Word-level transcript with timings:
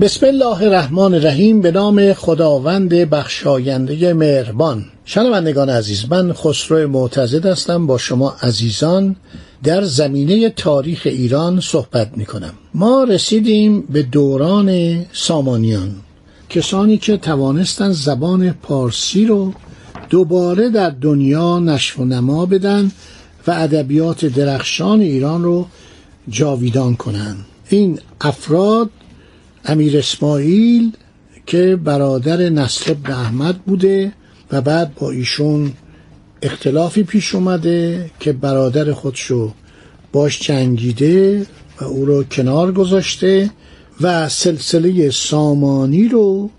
بسم 0.00 0.26
الله 0.26 0.62
الرحمن 0.62 1.14
الرحیم 1.14 1.60
به 1.60 1.70
نام 1.70 2.12
خداوند 2.12 2.88
بخشاینده 2.88 4.14
مهربان. 4.14 4.84
شنوندگان 5.04 5.68
عزیز 5.68 6.04
من 6.10 6.32
خسرو 6.32 6.88
معتزد 6.88 7.46
هستم. 7.46 7.86
با 7.86 7.98
شما 7.98 8.36
عزیزان 8.42 9.16
در 9.64 9.84
زمینه 9.84 10.48
تاریخ 10.50 11.02
ایران 11.04 11.60
صحبت 11.60 12.10
می 12.16 12.26
کنم 12.26 12.52
ما 12.74 13.04
رسیدیم 13.04 13.80
به 13.80 14.02
دوران 14.02 15.00
سامانیان. 15.12 15.94
کسانی 16.48 16.98
که 16.98 17.16
توانستن 17.16 17.92
زبان 17.92 18.50
پارسی 18.50 19.26
رو 19.26 19.52
دوباره 20.10 20.68
در 20.68 20.90
دنیا 20.90 21.58
نشو 21.58 22.02
و 22.02 22.04
نما 22.04 22.46
بدن 22.46 22.90
و 23.46 23.50
ادبیات 23.50 24.24
درخشان 24.24 25.00
ایران 25.00 25.42
رو 25.42 25.66
جاویدان 26.28 26.96
کنند 26.96 27.44
این 27.68 27.98
افراد 28.20 28.90
امیر 29.66 29.98
اسماعیل 29.98 30.92
که 31.46 31.76
برادر 31.84 32.48
نصر 32.48 32.92
ابن 32.92 33.12
احمد 33.12 33.58
بوده 33.58 34.12
و 34.52 34.60
بعد 34.60 34.94
با 34.94 35.10
ایشون 35.10 35.72
اختلافی 36.42 37.02
پیش 37.02 37.34
اومده 37.34 38.10
که 38.20 38.32
برادر 38.32 38.92
خودشو 38.92 39.52
باش 40.12 40.40
جنگیده 40.40 41.46
و 41.80 41.84
او 41.84 42.04
رو 42.04 42.24
کنار 42.24 42.72
گذاشته 42.72 43.50
و 44.00 44.28
سلسله 44.28 45.10
سامانی 45.10 46.08
رو 46.08 46.50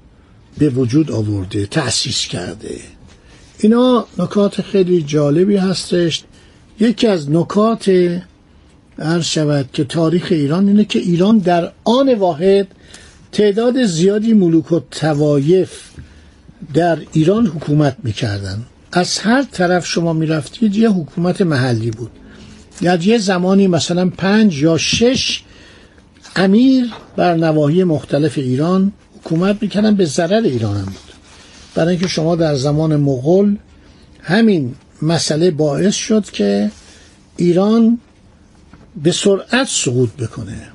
به 0.57 0.69
وجود 0.69 1.11
آورده 1.11 1.65
تأسیس 1.65 2.27
کرده. 2.27 2.75
اینا 3.59 4.05
نکات 4.19 4.61
خیلی 4.61 5.01
جالبی 5.01 5.57
هستش. 5.57 6.23
یکی 6.79 7.07
از 7.07 7.31
نکات 7.31 7.89
عرض 8.99 9.25
شود 9.25 9.69
که 9.73 9.83
تاریخ 9.83 10.27
ایران 10.31 10.67
اینه 10.67 10.85
که 10.85 10.99
ایران 10.99 11.37
در 11.37 11.71
آن 11.83 12.13
واحد 12.13 12.67
تعداد 13.31 13.85
زیادی 13.85 14.33
ملوک 14.33 14.71
و 14.71 14.79
توایف 14.91 15.71
در 16.73 16.97
ایران 17.11 17.47
حکومت 17.47 17.97
می‌کردن. 18.03 18.65
از 18.91 19.19
هر 19.19 19.43
طرف 19.51 19.85
شما 19.85 20.13
می‌رفتید 20.13 20.75
یه 20.75 20.89
حکومت 20.89 21.41
محلی 21.41 21.91
بود. 21.91 22.11
در 22.81 23.03
یه 23.03 23.17
زمانی 23.17 23.67
مثلا 23.67 24.09
پنج 24.09 24.61
یا 24.61 24.77
شش 24.77 25.41
امیر 26.35 26.85
بر 27.15 27.35
نواحی 27.35 27.83
مختلف 27.83 28.37
ایران 28.37 28.91
حکومت 29.19 29.57
می‌کردن 29.61 29.95
به 29.95 30.05
ضرر 30.05 30.43
ایران 30.43 30.77
هم 30.77 30.85
بود. 30.85 31.13
برای 31.75 31.89
اینکه 31.89 32.07
شما 32.07 32.35
در 32.35 32.55
زمان 32.55 32.95
مغول 32.95 33.57
همین 34.21 34.75
مسئله 35.01 35.51
باعث 35.51 35.95
شد 35.95 36.25
که 36.25 36.71
ایران 37.37 37.99
به 39.03 39.11
سرعت 39.11 39.67
سقوط 39.67 40.09
بکنه. 40.09 40.71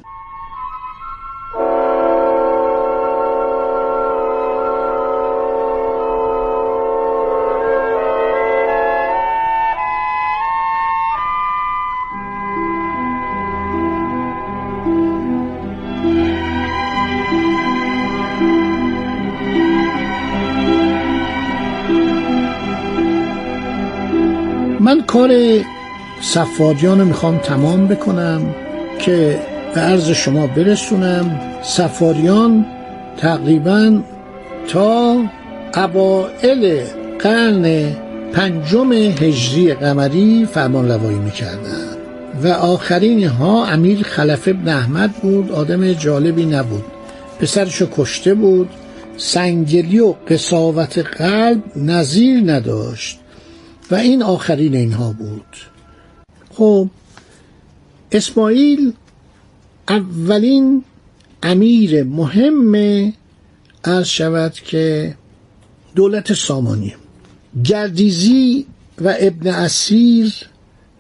من 24.81 25.03
کار 25.03 25.31
صفاریان 26.22 27.00
رو 27.00 27.05
می‌خوام 27.05 27.38
تمام 27.38 27.87
بکنم 27.87 28.55
که 28.99 29.41
به 29.75 29.81
عرض 29.81 30.10
شما 30.10 30.47
برسونم. 30.47 31.41
سفاریان 31.62 32.66
تقریبا 33.16 34.03
تا 34.69 35.16
اوائل 35.75 36.81
قرن 37.19 37.93
پنجم 38.33 38.93
هجری 38.93 39.75
قمری 39.75 40.49
فرمان 40.53 40.88
روایی 40.88 41.19
می‌کردن 41.19 41.87
و 42.43 42.49
آخرین 42.49 43.25
ها 43.25 43.66
امیر 43.66 44.03
خلف 44.03 44.49
ابن 44.49 44.69
احمد 44.69 45.12
بود 45.12 45.53
آدم 45.53 45.93
جالبی 45.93 46.44
نبود 46.44 46.84
پسرشو 47.41 47.87
کشته 47.97 48.34
بود 48.34 48.69
سنگلی 49.16 50.00
و 50.00 50.15
قصاوت 50.28 50.99
قلب 50.99 51.62
نظیر 51.77 52.53
نداشت 52.53 53.19
و 53.91 53.94
این 53.94 54.22
آخرین 54.22 54.75
اینها 54.75 55.15
بود. 55.19 55.72
خب 56.53 56.89
اسماعیل 58.13 58.93
اولین 59.89 60.85
امیر 61.43 62.03
مهم 62.03 63.13
از 63.85 64.09
شود 64.09 64.53
که 64.53 65.15
دولت 65.95 66.33
سامانی 66.33 66.95
گردیزی 67.65 68.67
و 69.01 69.15
ابن 69.19 69.47
اسیر 69.47 70.33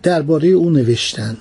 درباره 0.02 0.48
او 0.48 0.70
نوشتن. 0.70 1.36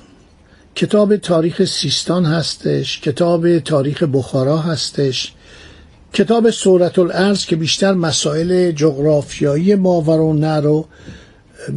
کتاب 0.75 1.15
تاریخ 1.15 1.65
سیستان 1.65 2.25
هستش 2.25 2.99
کتاب 3.01 3.59
تاریخ 3.59 4.03
بخارا 4.03 4.57
هستش 4.57 5.33
کتاب 6.13 6.49
سورت 6.49 6.99
الارض 6.99 7.45
که 7.45 7.55
بیشتر 7.55 7.93
مسائل 7.93 8.71
جغرافیایی 8.71 9.75
ماورانه 9.75 10.55
رو 10.55 10.85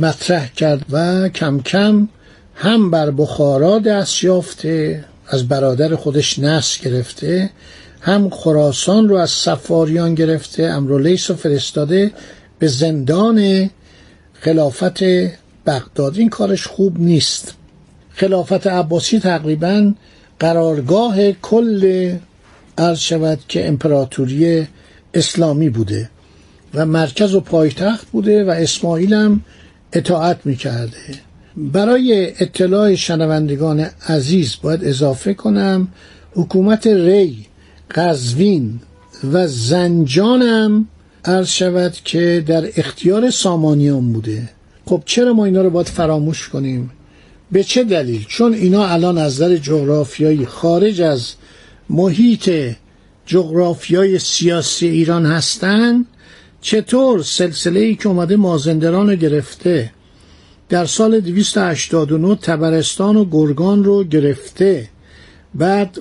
مطرح 0.01 0.53
کرد 0.53 0.85
و 0.91 1.29
کم 1.29 1.61
کم 1.61 2.09
هم 2.55 2.91
بر 2.91 3.11
بخارا 3.11 3.79
دست 3.79 4.25
یافته 4.25 5.05
از 5.27 5.49
برادر 5.49 5.95
خودش 5.95 6.39
نس 6.39 6.81
گرفته 6.81 7.51
هم 8.01 8.31
خراسان 8.31 9.09
رو 9.09 9.17
از 9.17 9.31
سفاریان 9.31 10.15
گرفته 10.15 10.63
امرولیس 10.63 11.31
رو 11.31 11.37
فرستاده 11.37 12.11
به 12.59 12.67
زندان 12.67 13.71
خلافت 14.33 15.03
بغداد. 15.67 16.19
این 16.19 16.29
کارش 16.29 16.67
خوب 16.67 17.01
نیست. 17.01 17.55
خلافت 18.11 18.67
عباسی 18.67 19.19
تقریبا 19.19 19.93
قرارگاه 20.39 21.33
کل 21.33 22.13
عرض 22.79 22.99
شود 22.99 23.39
که 23.49 23.69
امپراتوری 23.69 24.67
اسلامی 25.15 25.71
بوده 25.71 26.11
و 26.75 26.87
مرکز 26.87 27.35
و 27.35 27.41
پایتخت 27.41 28.07
بوده 28.07 28.45
و 28.45 28.51
اسماعیل 28.51 29.15
هم 29.15 29.41
اطاعت 29.93 30.39
می‌کرده. 30.45 31.21
برای 31.57 32.33
اطلاع 32.43 32.95
شنوندگان 32.95 33.87
عزیز 34.09 34.57
باید 34.63 34.85
اضافه 34.85 35.35
کنم 35.35 35.89
حکومت 36.35 36.87
ری 36.87 37.47
قزوین 37.91 38.81
و 39.33 39.49
زنجانم 39.49 40.89
عرض 41.25 41.49
شود 41.49 41.93
که 42.05 42.45
در 42.47 42.69
اختیار 42.77 43.31
سامانیان 43.31 44.13
بوده. 44.13 44.49
خب 44.87 45.03
چرا 45.07 45.33
ما 45.33 45.45
اینا 45.45 45.63
رو 45.63 45.71
باید 45.71 45.89
فراموش 45.89 46.49
کنیم؟ 46.49 46.91
به 47.53 47.65
چه 47.65 47.85
دلیل؟ 47.85 48.25
چون 48.29 48.55
اینا 48.55 48.87
الان 48.87 49.19
از 49.19 49.33
نظر 49.33 49.57
جغرافیایی 49.57 50.47
خارج 50.47 51.01
از 51.01 51.33
محیط 51.91 52.51
جغرافیای 53.27 54.19
سیاسی 54.19 54.89
ایران 54.89 55.27
هستند 55.27 56.07
چطور؟ 56.61 57.23
سلسله 57.23 57.81
ای 57.81 57.95
که 57.95 58.09
اومده 58.09 58.37
مازندران 58.37 59.11
رو 59.11 59.17
گرفته. 59.17 59.91
در 60.69 60.85
سال 60.85 61.21
289 61.21 62.35
تبرستان 62.35 63.17
و 63.17 63.25
گرگان 63.25 63.85
رو 63.85 64.05
گرفته. 64.05 64.89
بعد 65.55 65.99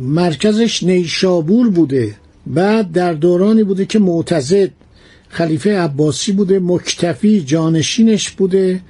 مرکزش 0.00 0.82
نیشابور 0.82 1.70
بوده. 1.70 2.14
بعد 2.46 2.92
در 2.92 3.12
دورانی 3.12 3.64
بوده 3.64 3.86
که 3.86 3.98
معتزد 3.98 4.70
خلیفه 5.28 5.78
عباسی 5.78 6.32
بوده 6.32 6.58
مکتفی 6.58 7.40
جانشینش 7.40 8.30
بوده 8.30 8.80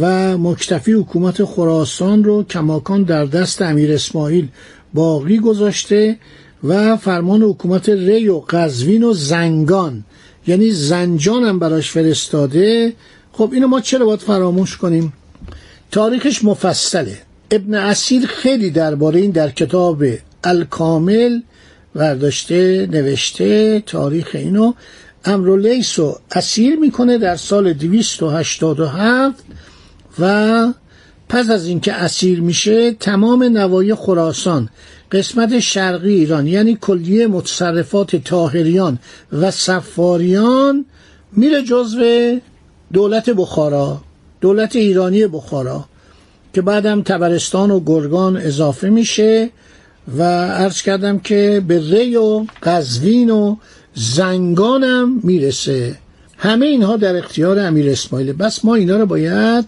و 0.00 0.38
مکتفی 0.38 0.92
حکومت 0.92 1.44
خراسان 1.44 2.24
رو 2.24 2.42
کماکان 2.42 3.02
در 3.02 3.24
دست 3.24 3.62
امیر 3.62 3.92
اسماعیل 3.92 4.48
باقی 4.94 5.38
گذاشته 5.38 6.18
و 6.64 6.96
فرمان 6.96 7.42
حکومت 7.42 7.88
ری 7.88 8.28
و 8.28 8.38
قزوین 8.48 9.04
و 9.04 9.12
زنگان. 9.12 10.04
یعنی 10.46 10.70
زنجان 10.70 11.44
هم 11.44 11.58
براش 11.58 11.90
فرستاده 11.90 12.92
خب 13.32 13.50
اینو 13.52 13.66
ما 13.66 13.80
چرا 13.80 14.06
باید 14.06 14.20
فراموش 14.20 14.76
کنیم؟ 14.76 15.12
تاریخش 15.90 16.44
مفصله. 16.44 17.18
ابن 17.50 17.74
اسیر 17.74 18.26
خیلی 18.26 18.70
درباره 18.70 19.20
این 19.20 19.30
در 19.30 19.50
کتاب 19.50 20.04
الکامل 20.44 21.40
برداشته 21.94 22.88
نوشته 22.90 23.80
تاریخ 23.86 24.30
اینو. 24.34 24.72
امرولیس 25.24 25.98
رو 25.98 26.20
اسیر 26.32 26.76
می‌کنه 26.76 27.18
در 27.18 27.36
سال 27.36 27.72
287 27.72 29.44
و 30.18 30.66
پس 31.28 31.50
از 31.50 31.66
اینکه 31.66 31.92
اسیر 31.92 32.40
میشه 32.40 32.92
تمام 32.92 33.42
نوای 33.42 33.94
خراسان 33.94 34.68
قسمت 35.12 35.58
شرقی 35.58 36.14
ایران 36.14 36.46
یعنی 36.46 36.78
کلیه 36.80 37.26
متصرفات 37.26 38.16
تاهریان 38.16 38.98
و 39.32 39.50
سفاریان 39.50 40.84
میره 41.32 41.62
جزو 41.62 42.00
دولت 42.92 43.30
بخارا 43.30 44.00
دولت 44.40 44.76
ایرانی 44.76 45.26
بخارا 45.26 45.84
که 46.54 46.62
بعدم 46.62 47.02
تبرستان 47.02 47.70
و 47.70 47.80
گرگان 47.80 48.36
اضافه 48.36 48.90
میشه 48.90 49.50
و 50.18 50.22
عرض 50.46 50.82
کردم 50.82 51.18
که 51.18 51.62
به 51.68 51.80
ری 51.90 52.16
و 52.16 52.44
قزوین 52.62 53.30
و 53.30 53.56
زنگانم 53.94 55.20
می‌رسه. 55.22 55.96
همه 56.36 56.66
اینها 56.66 56.96
در 56.96 57.16
اختیار 57.16 57.58
امیر 57.58 57.90
اسماعیل. 57.90 58.32
بس 58.32 58.64
ما 58.64 58.74
اینا 58.74 58.96
رو 58.96 59.06
باید 59.06 59.64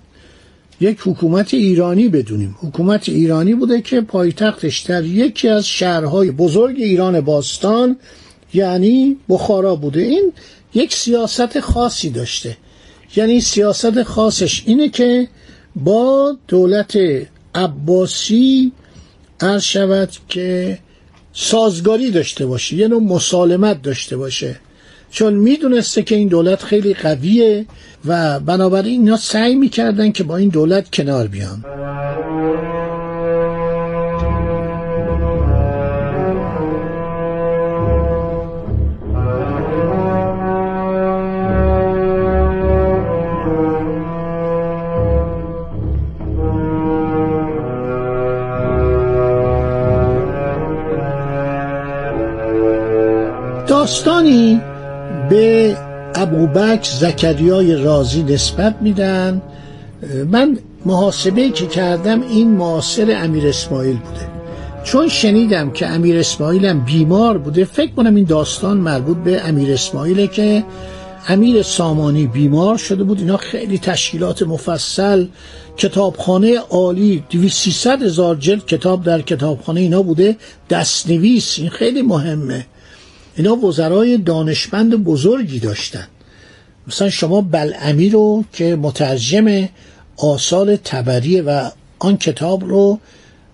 یک 0.81 0.99
حکومت 1.05 1.55
ایرانی 1.55 2.09
بدونیم. 2.09 2.56
حکومت 2.62 3.09
ایرانی 3.09 3.55
بوده 3.55 3.81
که 3.81 4.00
پایتختش 4.00 4.81
در 4.81 5.05
یکی 5.05 5.49
از 5.49 5.67
شهرهای 5.67 6.31
بزرگ 6.31 6.76
ایران 6.79 7.21
باستان 7.21 7.97
یعنی 8.55 9.17
بخارا 9.29 9.76
بوده. 9.76 10.00
این 10.00 10.32
یک 10.75 10.94
سیاست 10.94 11.61
خاصی 11.61 12.11
داشته. 12.11 12.56
یعنی 13.16 13.40
سیاست 13.40 14.02
خاصش 14.02 14.62
اینه 14.66 14.88
که 14.88 15.28
با 15.76 16.37
دولت 16.49 16.99
عباسی 17.55 18.72
عرض 19.40 19.62
شود 19.62 20.11
که 20.28 20.78
سازگاری 21.32 22.11
داشته 22.11 22.46
باشه 22.46 22.76
یه 22.76 22.88
نوع 22.88 23.02
مسالمت 23.02 23.82
داشته 23.82 24.16
باشه. 24.16 24.56
چون 25.11 25.34
می‌دونسته 25.34 26.02
که 26.02 26.14
این 26.14 26.28
دولت 26.28 26.62
خیلی 26.62 26.94
قویه 26.94 27.66
و 28.05 28.40
بنابراین 28.40 29.00
اینا 29.00 29.16
سعی 29.16 29.55
می‌کردن 29.55 30.12
که 30.12 30.25
با 30.25 30.37
این 30.37 30.49
دولت 30.49 30.90
کنار 30.90 31.26
بیان. 31.26 31.64
داستانی 53.84 54.60
به 55.31 55.76
ابوبکر 56.14 56.90
زکریای 56.90 57.76
رازی 57.76 58.22
نسبت 58.22 58.76
میدن. 58.81 59.42
من 60.31 60.58
محاسبه 60.86 61.50
که 61.50 61.66
کردم 61.66 62.22
این 62.22 62.50
معاصر 62.50 63.16
امیر 63.22 63.48
اسماعیل 63.48 63.96
بوده. 63.96 64.28
چون 64.84 65.08
شنیدم 65.08 65.70
که 65.70 65.86
امیر 65.86 66.19
اسماعیل 66.19 66.66
هم 66.66 66.81
بیمار 66.84 67.38
بوده 67.38 67.64
فکر 67.64 67.90
کنم 67.92 68.14
این 68.14 68.25
داستان 68.25 68.76
مربوط 68.76 69.16
به 69.16 69.48
امیر 69.48 69.72
اسماعیله 69.72 70.26
که 70.26 70.64
امیر 71.28 71.62
سامانی 71.62 72.26
بیمار 72.26 72.76
شده 72.76 73.04
بود. 73.04 73.19
اینا 73.19 73.37
خیلی 73.37 73.78
تشکیلات 73.78 74.42
مفصل 74.42 75.26
کتابخانه 75.76 76.58
عالی 76.58 77.25
200 77.30 77.87
هزار 77.87 78.37
جلد 78.37 78.66
کتاب 78.66 79.04
در 79.04 79.20
کتابخانه 79.22 79.80
اینا 79.80 80.02
بوده. 80.02 80.37
دستنویس 80.70 81.58
این 81.58 81.70
خیلی 81.70 82.02
مهمه. 82.02 82.66
اینا 83.36 83.56
وزرای 83.56 84.19
دانشمند 84.19 85.04
بزرگی 85.04 85.58
داشتن. 85.58 86.06
مثلا 86.88 87.10
شما 87.10 87.40
بلعمی 87.40 88.10
رو 88.10 88.44
که 88.52 88.76
مترجم 88.76 89.69
آثار 90.16 90.76
تبریه 90.76 91.42
و 91.42 91.70
آن 91.98 92.16
کتاب 92.16 92.64
رو 92.64 92.98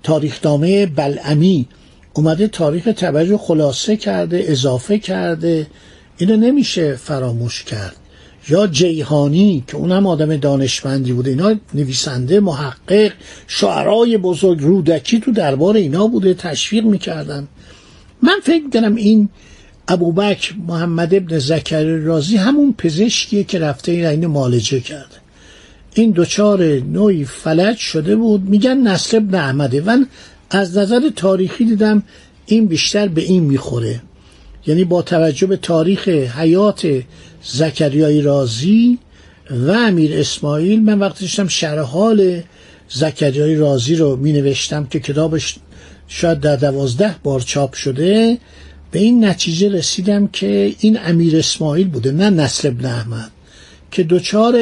تاریخنامه 0.03 0.87
بلعمی 0.87 1.69
اومده 2.13 2.49
تاریخ 2.49 2.85
تبری 2.97 3.29
رو 3.29 3.39
خلاصه 3.39 3.97
کرده 3.97 4.45
اضافه 4.47 4.99
کرده 4.99 5.67
اینو 6.19 6.37
نمیشه 6.37 6.97
فراموش 6.97 7.65
کرد. 7.65 7.97
یا 8.49 8.67
جیهانی 8.67 9.65
که 9.67 9.77
اونم 9.77 10.07
آدم 10.07 10.37
دانشمندی 10.37 11.13
بوده 11.13 11.31
اینا 11.31 11.55
نویسنده 11.75 12.41
محقق 12.41 13.13
شعرای 13.47 14.19
بزرگ 14.19 14.61
رودکی 14.61 15.21
تو 15.21 15.33
دربار 15.33 15.77
اینا 15.77 16.07
بوده 16.07 16.35
تشویق 16.35 16.85
می‌کردن. 16.85 17.49
من 18.23 18.41
فکر 18.43 18.71
کنم 18.73 18.95
این 18.95 19.29
ابوبکر 19.91 20.55
محمد 20.67 21.15
ابن 21.15 21.39
زکر 21.39 21.85
رازی 21.85 22.37
همون 22.37 22.75
پزشکیه 22.79 23.45
که 23.45 23.59
رفته 23.59 23.93
این 23.93 24.07
اینو 24.07 24.29
معالجه 24.29 24.81
کرده. 24.81 25.17
این 25.95 26.11
دوچار 26.11 26.63
نوعی 26.65 27.25
فلج 27.25 27.77
شده 27.77 28.17
بود. 28.17 28.49
میگن 28.49 28.79
نصر 28.79 29.17
ابن 29.17 29.35
احمده. 29.35 29.81
من 29.81 30.07
از 30.51 30.79
نظر 30.79 31.11
تاریخی 31.17 31.65
دیدم 31.65 32.03
این 32.47 32.67
بیشتر 32.67 33.09
به 33.09 33.23
این 33.23 33.43
می‌خوره. 33.43 34.01
یعنی 34.67 34.85
با 34.85 35.03
توجه 35.03 35.47
به 35.47 35.57
تاریخ 35.57 36.09
حیات 36.09 37.03
زکریای 37.43 38.23
رازی 38.23 38.99
و 39.51 39.71
امیر 39.71 40.19
اسماعیل 40.19 40.83
من 40.83 40.99
وقتی 40.99 41.25
داشتم 41.25 41.49
شرح 41.49 41.81
حال 41.81 42.43
زکریای 42.89 43.55
رازی 43.55 43.95
رو 43.95 44.17
می 44.17 44.33
نوشتم 44.33 44.87
که 44.87 45.01
کتابش 45.01 45.57
شاید 46.09 46.41
در 46.41 46.57
دوازده 46.57 47.15
بار 47.23 47.41
چاپ 47.41 47.75
شده 47.75 48.39
به 48.91 48.99
این 48.99 49.25
نتیجه 49.25 49.69
رسیدم 49.69 50.27
که 50.27 50.75
این 50.81 50.99
امیر 51.05 51.37
اسماعیل 51.37 51.89
بوده 51.89 52.13
نه 52.13 52.31
نصر 52.31 52.69
ابن 52.69 52.85
احمد 52.87 53.31
که 53.91 54.03
دچار 54.03 54.55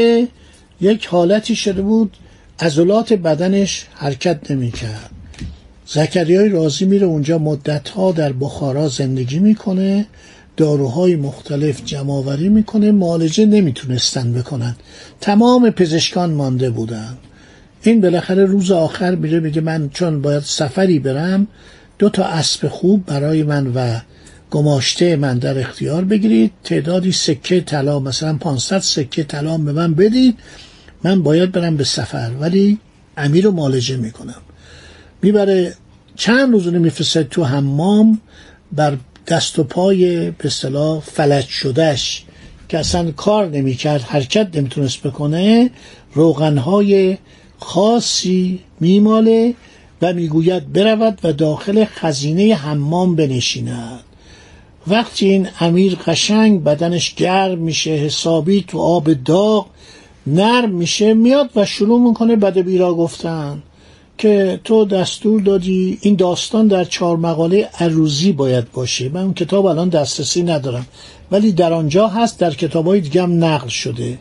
یک 0.81 1.07
حالتی 1.07 1.57
شده 1.57 1.83
بود 1.83 2.17
عضلات 2.61 3.13
بدنش 3.13 3.87
حرکت 3.95 4.51
نمی‌کرد. 4.51 5.11
زکریای 5.87 6.49
رازی 6.49 6.85
میره 6.85 7.07
اونجا 7.07 7.39
مدت 7.39 7.89
ها 7.89 8.13
در 8.13 8.33
بخارا 8.33 8.89
زندگی 8.89 9.39
می‌کنه 9.39 10.07
داروهای 10.57 11.17
مختلف 11.17 11.85
جمعآوری 11.85 12.49
می‌کنه 12.49 12.93
معالجه 12.93 13.47
نمی‌تونستن 13.47 14.33
بکنن. 14.33 14.77
تمام 15.21 15.71
پزشکان 15.71 16.31
مانده 16.31 16.71
بودن. 16.71 17.17
این 17.83 18.01
بالاخره 18.01 18.45
روز 18.45 18.71
آخر 18.71 19.15
میره 19.15 19.41
میگه 19.41 19.61
من 19.61 19.91
چون 19.91 20.23
باید 20.23 20.43
سفری 20.43 20.99
برم 20.99 21.47
دو 21.99 22.09
تا 22.09 22.25
اسب 22.25 22.69
خوب 22.69 23.07
برای 23.07 23.43
من 23.43 23.67
و 23.75 24.01
گماشته 24.51 25.17
من 25.17 25.39
در 25.39 25.59
اختیار 25.59 26.05
بگیرید. 26.05 26.53
تعدادی 26.65 27.13
سکه 27.13 27.61
طلا 27.61 28.01
مثلا 28.01 28.37
500 28.39 28.79
سکه 28.79 29.25
طلا 29.25 29.59
به 29.59 29.73
من 29.73 29.95
بدید. 29.95 30.39
من 31.05 31.23
باید 31.23 31.53
برم 31.53 31.77
به 31.77 31.85
سفر 31.85 32.31
ولی 32.41 32.79
امیر 33.17 33.45
رو 33.45 33.51
معالجه 33.51 33.97
می‌کنم. 33.97 34.41
می‌بره 35.23 35.75
چند 36.17 36.53
روز 36.53 36.67
میفرسته 36.67 37.23
تو 37.23 37.45
حمام 37.45 38.21
بر 38.73 38.97
دست 39.27 39.59
و 39.59 39.65
پای 39.65 40.31
به 40.31 40.47
اصطلاح 40.47 41.01
فلج 41.01 41.47
شدهش 41.47 42.25
که 42.69 42.79
اصلا 42.79 43.11
کار 43.11 43.49
نمی‌کرد 43.49 44.01
حرکت 44.01 44.57
نمی‌تونست 44.57 45.03
بکنه. 45.03 45.71
روغنهای 46.15 47.19
خاصی 47.59 48.61
میماله 48.81 49.55
و 50.03 50.13
می‌گوید 50.13 50.73
برود 50.73 51.19
و 51.25 51.33
داخل 51.33 51.85
خزینه 51.85 52.55
حمام 52.55 53.17
بنشیند. 53.17 54.01
وقتی 54.91 55.29
این 55.29 55.49
امیر 55.61 55.95
قشنگ 56.07 56.65
بدنش 56.65 57.15
گرم 57.15 57.59
میشه 57.59 57.91
حسابی 57.91 58.65
تو 58.69 58.79
آب 58.79 59.13
داغ 59.13 59.67
نرم 60.27 60.71
میشه 60.71 61.15
میاد 61.15 61.51
و 61.57 61.65
شروع 61.65 62.09
می‌کنه 62.09 62.37
بد 62.37 62.59
بیرا 62.59 62.95
گفتن 62.95 63.63
که 64.19 64.61
تو 64.65 64.85
دستور 64.85 65.41
دادی 65.41 65.99
این 66.01 66.15
داستان 66.15 66.67
در 66.67 66.85
چهار 66.85 67.17
مقاله 67.17 67.69
عروزی 67.81 68.33
باید 68.33 68.73
باشه. 68.73 69.09
من 69.09 69.23
اون 69.23 69.35
کتاب 69.35 69.67
الان 69.67 69.89
دسترسی 69.89 70.43
ندارم. 70.43 70.87
ولی 71.31 71.53
در 71.53 71.73
آنجا 71.73 72.09
هست 72.09 72.39
در 72.39 72.55
کتاب 72.55 72.87
های 72.87 73.01
دیگه 73.01 73.23
هم 73.23 73.45
نقل 73.45 73.69
شده. 73.69 74.19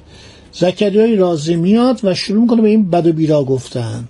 زکریای 0.52 1.16
رازی 1.16 1.56
میاد 1.56 2.00
و 2.04 2.14
شروع 2.14 2.42
می‌کنه 2.42 2.62
به 2.62 2.70
این 2.70 2.90
بد 2.90 3.08
و 3.08 3.14
بیرا 3.14 3.44
گفتن. 3.44 4.08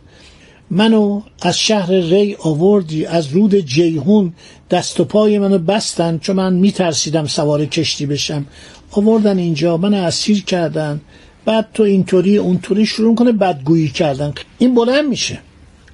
منو 0.70 1.22
از 1.42 1.60
شهر 1.60 1.92
ری 1.92 2.36
آوردی 2.40 3.06
از 3.06 3.28
رود 3.28 3.56
جیهون 3.56 4.34
دست 4.72 5.00
و 5.00 5.04
پای 5.06 5.40
منو 5.40 5.58
بستن 5.58 6.18
چون 6.18 6.36
من 6.36 6.54
میترسیدم 6.54 7.26
سوار 7.26 7.66
کشتی 7.66 8.06
بشم. 8.06 8.46
آوردن 8.92 9.38
اینجا 9.38 9.78
من 9.78 9.94
اسیر 9.94 10.44
کردن. 10.44 11.02
بعد 11.46 11.68
تو 11.74 11.84
اینطوری 11.84 12.38
اونطوری 12.38 12.86
شروع 12.86 13.16
کنه 13.16 13.32
بدگویی 13.32 13.88
کردن. 13.88 14.34
این 14.58 14.76
بلند 14.76 15.06
میشه. 15.10 15.40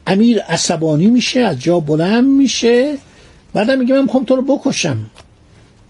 امیر 0.07 0.39
عصبانی 0.39 1.07
میشه 1.07 1.39
از 1.39 1.59
جا 1.59 1.79
بلند 1.79 2.27
میشه. 2.27 2.97
بعدم 3.53 3.79
میگه 3.79 3.93
من 3.93 4.01
می‌خوام 4.01 4.23
تو 4.23 4.35
رو 4.35 4.41
بکشم. 4.41 4.97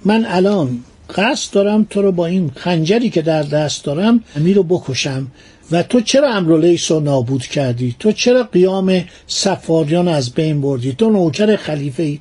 من 0.06 0.26
الان 0.26 0.80
قصد 1.16 1.54
دارم 1.54 1.88
تو 1.90 2.02
رو 2.02 2.12
با 2.12 2.26
این 2.26 2.52
خنجری 2.56 3.10
که 3.10 3.22
در 3.22 3.44
دست 3.44 3.84
دارم 3.84 4.24
امیر 4.36 4.56
رو 4.56 4.64
بکشم. 4.64 5.28
و 5.72 5.84
تو 5.84 6.02
چرا 6.02 6.34
امرولیس 6.34 6.92
رو 6.92 7.00
نابود 7.00 7.46
کردی؟ 7.46 7.96
تو 8.00 8.12
چرا 8.12 8.44
قیام 8.44 9.06
سفاریان 9.28 10.08
از 10.08 10.34
بین 10.34 10.62
بردی؟ 10.62 10.94
تو 10.94 11.10
نوکر 11.10 11.56
خلیفه 11.56 12.04
ای 12.04 12.20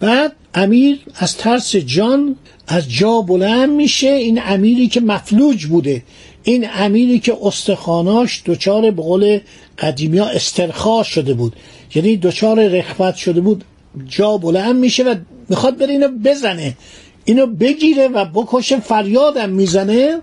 بعد 0.00 0.32
امیر 0.54 0.98
از 1.14 1.36
ترس 1.36 1.76
جان 1.76 2.36
از 2.66 2.90
جا 2.90 3.20
بلند 3.20 3.70
میشه. 3.70 4.08
این 4.08 4.40
امیری 4.44 4.88
که 4.88 5.00
مفلوج 5.00 5.66
بوده. 5.66 6.02
این 6.42 6.66
امیری 6.74 7.18
که 7.18 7.36
استخاناش 7.42 8.42
دچار 8.46 8.90
به 8.90 9.02
قول 9.02 9.40
قدیمی 9.78 10.18
ها 10.18 10.26
استرخا 10.26 11.02
شده 11.02 11.34
بود. 11.34 11.56
یعنی 11.94 12.16
دچار 12.16 12.68
رخوت 12.68 13.14
شده 13.14 13.40
بود. 13.40 13.64
جا 14.08 14.36
بلند 14.36 14.76
میشه 14.76 15.02
و 15.02 15.14
می‌خواد 15.48 15.78
بره 15.78 15.92
اینو 15.92 16.08
بزنه. 16.24 16.76
اینو 17.24 17.46
بگیره 17.46 18.08
و 18.08 18.24
بکشه 18.24 18.80
فریادم 18.80 19.50
می‌زنه. 19.50 20.18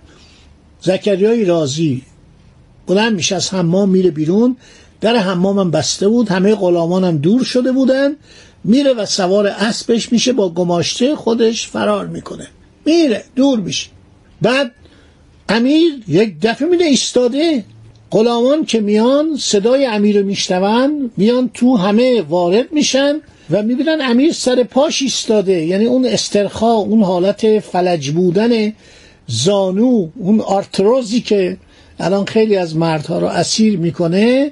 زکریای 0.81 1.45
رازی 1.45 2.01
بلند 2.87 3.15
میشه 3.15 3.35
از 3.35 3.53
حمام 3.53 3.89
میره 3.89 4.11
بیرون. 4.11 4.57
در 5.01 5.15
حمامم 5.15 5.71
بسته 5.71 6.07
بود 6.07 6.29
همه 6.29 6.55
غلامانم 6.55 7.17
دور 7.17 7.43
شده 7.43 7.71
بودن. 7.71 8.15
میره 8.63 8.93
و 8.93 9.05
سوار 9.05 9.47
اسبش 9.47 10.11
میشه 10.11 10.33
با 10.33 10.49
گماشته 10.49 11.15
خودش 11.15 11.67
فرار 11.67 12.07
می‌کنه. 12.07 12.47
میره 12.85 13.23
دور 13.35 13.59
میشه. 13.59 13.89
بعد 14.41 14.71
امیر 15.49 16.03
یک 16.07 16.35
دفعه 16.41 16.67
میره 16.67 16.85
ایستاده. 16.85 17.63
غلامان 18.11 18.65
که 18.65 18.79
میان 18.79 19.37
صدای 19.39 19.85
امیر 19.85 20.19
رو 20.19 20.25
میشنون 20.25 21.11
میان 21.17 21.49
تو 21.53 21.77
همه 21.77 22.21
وارد 22.21 22.71
میشن 22.71 23.13
و 23.51 23.63
می‌بینن 23.63 23.97
امیر 24.01 24.33
سر 24.33 24.63
پاش 24.63 25.01
ایستاده. 25.01 25.65
یعنی 25.65 25.85
اون 25.85 26.05
استرخا 26.05 26.73
اون 26.73 27.03
حالت 27.03 27.59
فلج 27.59 28.09
بودن 28.11 28.73
زانو 29.27 30.07
اون 30.15 30.41
آرتروزی 30.41 31.21
که 31.21 31.57
الان 31.99 32.25
خیلی 32.25 32.55
از 32.55 32.75
مردها 32.75 33.19
رو 33.19 33.27
اسیر 33.27 33.77
می‌کنه 33.77 34.51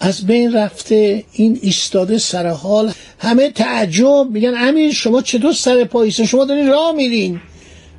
از 0.00 0.26
بین 0.26 0.52
رفته 0.52 1.24
این 1.32 1.58
ایستاده 1.62 2.18
سر 2.18 2.46
حال. 2.46 2.92
همه 3.18 3.50
تعجب 3.50 4.30
میگن 4.30 4.54
امیر 4.56 4.92
شما 4.92 5.22
چطور 5.22 5.52
سر 5.52 5.84
پاییسه 5.84 6.24
شما 6.26 6.44
دارین 6.44 6.68
راه 6.68 6.92
میرین. 6.92 7.40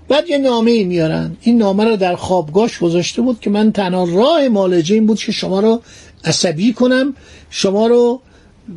بعد 0.08 0.30
یه 0.30 0.38
نامه 0.38 0.84
میارن. 0.84 1.38
این 1.42 1.58
نامه 1.58 1.84
رو 1.84 1.98
در 1.98 2.16
خوابگاش 2.16 2.80
گذاشته 2.80 3.22
بود 3.22 3.40
که 3.40 3.50
من 3.50 3.72
تنها 3.72 4.04
راه 4.04 4.48
مالجه 4.48 4.96
این 4.96 5.06
بود 5.06 5.20
که 5.20 5.32
شما 5.32 5.60
رو 5.60 5.82
عصبی 6.24 6.74
کنم 6.74 7.14
شما 7.50 7.88
رو 7.88 8.22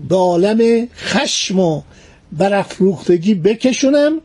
به 0.09 0.17
عالم 0.17 0.89
خشم 0.97 1.59
و 1.59 1.83
برافروختگی 2.33 3.35
بکشونم. 3.35 4.21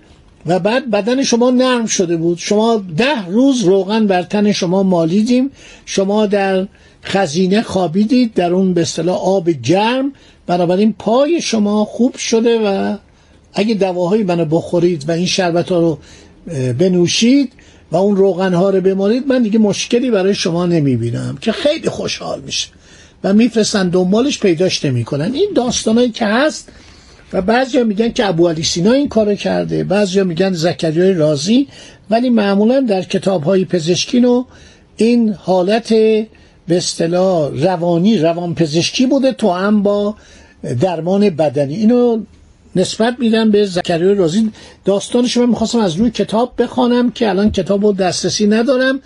و 0.45 0.59
بعد 0.59 0.91
بدن 0.91 1.23
شما 1.23 1.51
نرم 1.51 1.85
شده 1.85 2.17
بود. 2.17 2.37
شما 2.37 2.83
ده 2.97 3.25
روز 3.27 3.63
روغن 3.63 4.07
بر 4.07 4.23
تن 4.23 4.51
شما 4.51 4.83
مالیدیم 4.83 5.51
شما 5.85 6.25
در 6.25 6.67
خزینه 7.03 7.61
خوابیدید 7.61 8.33
در 8.33 8.53
اون 8.53 8.73
به 8.73 8.81
اصطلاح 8.81 9.17
آب 9.17 9.49
گرم 9.49 10.13
بنابراین 10.47 10.95
پای 10.99 11.41
شما 11.41 11.85
خوب 11.85 12.15
شده 12.15 12.59
و 12.59 12.97
اگه 13.53 13.73
دواهایی 13.73 14.23
منو 14.23 14.45
بخورید 14.45 15.09
و 15.09 15.11
این 15.11 15.25
شربت 15.25 15.69
ها 15.69 15.79
رو 15.79 15.97
بنوشید 16.73 17.53
و 17.91 17.95
اون 17.95 18.15
روغن 18.15 18.53
ها 18.53 18.69
رو 18.69 18.81
بمالید 18.81 19.27
من 19.27 19.43
دیگه 19.43 19.59
مشکلی 19.59 20.11
برای 20.11 20.35
شما 20.35 20.65
نمی‌بینم 20.65 21.37
که 21.41 21.51
خیلی 21.51 21.89
خوشحال 21.89 22.41
میشه 22.41 22.67
و 23.23 23.33
میفرستن 23.33 23.89
دنبالش 23.89 24.39
پیداش 24.39 24.85
نمی‌کنن. 24.85 25.33
این 25.33 25.49
داستانایی 25.55 26.09
که 26.09 26.25
هست 26.25 26.69
و 27.35 27.41
بعضیا 27.41 27.83
میگن 27.83 28.11
که 28.11 28.25
ابو 28.25 28.49
علی 28.49 28.63
سینا 28.63 28.91
این 28.91 29.09
کارو 29.09 29.35
کرده 29.35 29.83
بعضیا 29.83 30.23
میگن 30.23 30.53
زکریای 30.53 31.13
رازی 31.13 31.67
ولی 32.09 32.29
معمولا 32.29 32.79
در 32.79 33.01
کتاب 33.01 33.43
های 33.43 33.65
پزشکی 33.65 34.25
و 34.25 34.45
این 34.97 35.33
حالت 35.33 35.89
به 36.67 36.77
اصطلاح 36.77 37.51
روانی 37.53 38.17
روان 38.17 38.55
پزشکی 38.55 39.05
بوده 39.05 39.31
تو 39.31 39.51
هم 39.51 39.83
با 39.83 40.15
درمان 40.81 41.29
بدنی. 41.29 41.75
اینو 41.75 42.23
نسبت 42.75 43.15
میدم 43.19 43.51
به 43.51 43.65
زکریای 43.65 44.15
رازی. 44.15 44.51
داستانش 44.85 45.37
من 45.37 45.49
می‌خواستم 45.49 45.79
از 45.79 45.95
روی 45.95 46.11
کتاب 46.11 46.53
بخوانم 46.57 47.11
که 47.11 47.29
الان 47.29 47.51
کتاب 47.51 47.85
رو 47.85 47.93
دسترسی 47.93 48.47
ندارم 48.47 48.99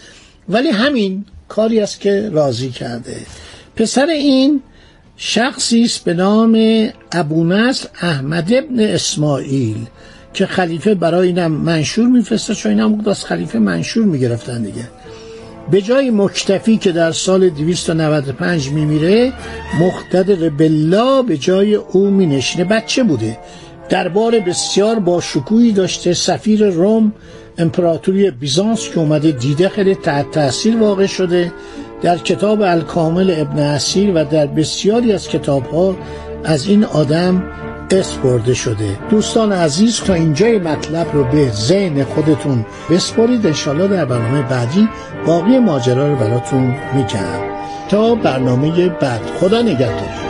ولی 0.50 0.70
همین 0.70 1.26
کاری 1.48 1.80
است 1.80 2.00
که 2.00 2.30
رازی 2.30 2.70
کرده. 2.70 3.16
پسر 3.76 4.06
این 4.06 4.62
شخصی 5.22 5.84
است 5.84 6.04
به 6.04 6.14
نام 6.14 6.88
ابو 7.12 7.44
نصر 7.44 7.88
احمد 8.02 8.54
ابن 8.54 8.80
اسماعیل 8.80 9.78
که 10.34 10.46
خلیفه 10.46 10.96
برای 10.96 11.28
اینم 11.28 11.52
منشور 11.52 12.08
میفرسته 12.08 12.56
چون 12.56 12.72
اینم 12.72 12.96
بود 12.96 13.10
از 13.10 13.26
خلیفه 13.26 13.60
منشور 13.60 14.06
می‌گرفتن 14.06 14.64
دیگه. 14.64 14.88
به 15.72 15.82
جای 15.82 16.12
مکتفی 16.12 16.78
که 16.78 16.92
در 16.92 17.12
سال 17.12 17.50
295 17.50 18.70
میمیره 18.70 19.34
مقتدر 19.80 20.50
بالله 20.50 21.24
به 21.24 21.38
جای 21.38 21.76
او 21.76 22.10
مینشینه. 22.10 22.64
بچه 22.64 23.04
بوده. 23.04 23.38
دربار 23.90 24.40
بسیار 24.40 25.00
با 25.00 25.22
شکوهی 25.22 25.72
داشته 25.72 26.14
سفیر 26.14 26.70
روم 26.70 27.14
امپراتوری 27.58 28.32
بیزانس 28.32 28.90
که 28.90 29.00
اومده 29.00 29.32
دیده 29.32 29.70
خیلی 29.70 29.96
تحت 29.96 30.32
تاثیر 30.32 30.78
واقع 30.78 31.06
شده. 31.06 31.52
در 32.02 32.18
کتاب 32.18 32.62
الکامل 32.62 33.34
ابن 33.38 33.60
اسیر 33.60 34.12
و 34.16 34.24
در 34.26 34.48
بسیاری 34.48 35.14
از 35.14 35.28
کتاب 35.28 35.66
ها 35.66 35.96
از 36.44 36.68
این 36.68 36.84
آدم 36.84 37.44
اسم 37.92 38.22
برده 38.22 38.54
شده. 38.54 38.98
دوستان 39.10 39.52
عزیز 39.52 40.02
تا 40.02 40.14
اینجای 40.14 40.60
مطلب 40.60 41.08
رو 41.14 41.24
به 41.24 41.50
ذهن 41.50 42.04
خودتون 42.04 42.66
بسپارید. 42.90 43.48
انشالله 43.48 43.88
در 43.88 44.06
برنامه 44.06 44.42
بعدی 44.42 44.90
باقی 45.26 45.60
ماجرا 45.60 46.08
رو 46.08 46.16
براتون 46.16 46.76
میگم. 46.96 47.60
تا 47.90 48.16
برنامه 48.16 48.90
بعد 48.90 49.22
خدا 49.40 49.62
نگهدار. 49.62 50.29